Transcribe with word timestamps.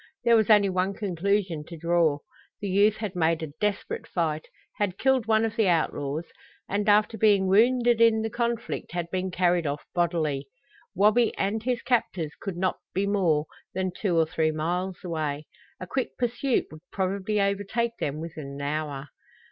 There 0.23 0.35
was 0.35 0.49
only 0.49 0.67
one 0.67 0.95
conclusion 0.95 1.63
to 1.67 1.77
draw. 1.77 2.17
The 2.59 2.69
youth 2.69 2.95
had 2.97 3.15
made 3.15 3.43
a 3.43 3.53
desperate 3.61 4.07
fight, 4.07 4.47
had 4.77 4.97
killed 4.97 5.27
one 5.27 5.45
of 5.45 5.55
the 5.55 5.67
outlaws, 5.67 6.25
and 6.67 6.89
after 6.89 7.19
being 7.19 7.45
wounded 7.45 8.01
in 8.01 8.23
the 8.23 8.29
conflict 8.31 8.93
had 8.93 9.11
been 9.11 9.29
carried 9.29 9.67
off 9.67 9.85
bodily. 9.93 10.47
Wabi 10.95 11.37
and 11.37 11.61
his 11.61 11.83
captors 11.83 12.31
could 12.41 12.57
not 12.57 12.79
be 12.95 13.05
more 13.05 13.45
than 13.75 13.91
two 13.95 14.17
or 14.17 14.25
three 14.25 14.49
miles 14.49 14.97
away. 15.03 15.45
A 15.79 15.85
quick 15.85 16.17
pursuit 16.17 16.65
would 16.71 16.81
probably 16.91 17.39
overtake 17.39 17.95
them 17.99 18.17
within 18.19 18.47
an 18.53 18.61
hour. 18.61 19.09